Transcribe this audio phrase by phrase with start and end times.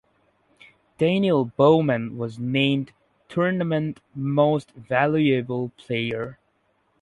[0.97, 2.91] Daniel Bowman was named
[3.29, 6.39] Tournament Most Valuable Player.